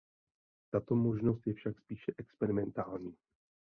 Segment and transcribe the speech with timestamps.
[0.71, 3.15] Tato možnost je však spíše experimentální.